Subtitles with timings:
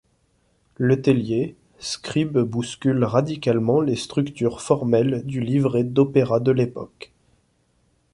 [0.79, 7.11] Letellier, Scribe bouscule radicalement les structures formelles du livret d’opéra de l’époque.